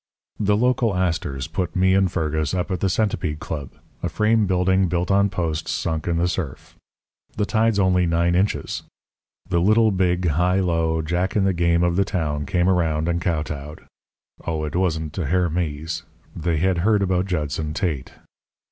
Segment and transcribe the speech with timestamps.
[0.39, 3.69] "The local Astors put me and Fergus up at the Centipede Club,
[4.01, 6.75] a frame building built on posts sunk in the surf.
[7.37, 8.81] The tide's only nine inches.
[9.47, 13.21] The Little Big High Low Jack in the game of the town came around and
[13.21, 13.81] kowtowed.
[14.43, 16.01] Oh, it wasn't to Herr Mees.
[16.35, 18.11] They had heard about Judson Tate.